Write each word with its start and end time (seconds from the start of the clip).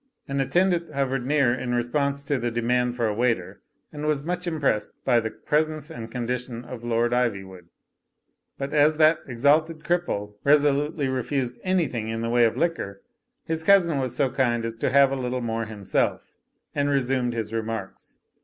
An 0.27 0.41
attendant 0.41 0.91
hovered 0.91 1.27
near 1.27 1.53
in 1.53 1.75
response 1.75 2.23
to 2.23 2.39
the 2.39 2.49
de 2.49 2.63
mand 2.63 2.95
for 2.95 3.05
a 3.05 3.13
waiter, 3.13 3.61
and 3.93 4.03
was 4.07 4.23
much 4.23 4.47
impressed 4.47 4.93
by 5.05 5.19
the 5.19 5.29
presence 5.29 5.91
and 5.91 6.09
condition 6.09 6.65
of 6.65 6.83
Lord 6.83 7.11
Ivywood. 7.13 7.67
But 8.57 8.73
as 8.73 8.97
that 8.97 9.19
exalted 9.27 9.83
cripple 9.83 10.33
resolutely 10.43 11.07
refused 11.07 11.61
an3rthing 11.63 12.09
in 12.09 12.21
the 12.21 12.31
way 12.31 12.45
of 12.45 12.57
liquor, 12.57 13.03
his 13.45 13.63
cousin 13.63 13.99
was 13.99 14.15
so 14.15 14.31
kind 14.31 14.65
as 14.65 14.75
to 14.77 14.89
have 14.89 15.11
a 15.11 15.15
little 15.15 15.39
more 15.41 15.65
himself, 15.65 16.33
and 16.73 16.89
resumed 16.89 17.33
his 17.33 17.53
remarks. 17.53 18.17